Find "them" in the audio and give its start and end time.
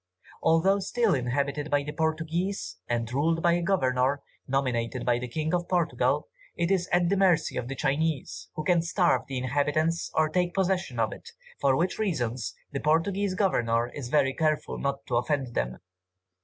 15.53-15.77